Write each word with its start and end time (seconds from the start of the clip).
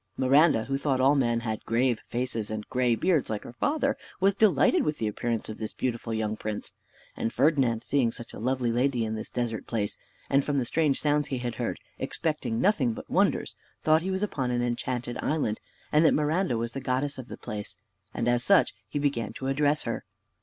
Miranda, 0.17 0.63
who 0.63 0.79
thought 0.79 0.99
all 0.99 1.13
men 1.13 1.41
had 1.41 1.63
grave 1.63 2.01
faces 2.07 2.49
and 2.49 2.67
gray 2.69 2.95
beards 2.95 3.29
like 3.29 3.43
her 3.43 3.53
father, 3.53 3.95
was 4.19 4.33
delighted 4.33 4.81
with 4.81 4.97
the 4.97 5.05
appearance 5.07 5.47
of 5.47 5.59
this 5.59 5.73
beautiful 5.73 6.11
young 6.11 6.35
prince; 6.35 6.73
and 7.15 7.31
Ferdinand, 7.31 7.83
seeing 7.83 8.11
such 8.11 8.33
a 8.33 8.39
lovely 8.39 8.71
lady 8.71 9.05
in 9.05 9.13
this 9.13 9.29
desert 9.29 9.67
place, 9.67 9.99
and 10.27 10.43
from 10.43 10.57
the 10.57 10.65
strange 10.65 10.99
sounds 10.99 11.27
he 11.27 11.37
had 11.37 11.53
heard, 11.61 11.79
expecting 11.99 12.59
nothing 12.59 12.93
but 12.93 13.11
wonders, 13.11 13.55
thought 13.83 14.01
he 14.01 14.09
was 14.09 14.23
upon 14.23 14.49
an 14.49 14.63
enchanted 14.63 15.19
island, 15.19 15.59
and 15.91 16.03
that 16.03 16.15
Miranda 16.15 16.57
was 16.57 16.71
the 16.71 16.81
goddess 16.81 17.19
of 17.19 17.27
the 17.27 17.37
place, 17.37 17.75
and 18.11 18.27
as 18.27 18.43
such 18.43 18.73
he 18.89 18.97
began 18.97 19.33
to 19.33 19.45
address 19.49 19.83
her. 19.83 20.03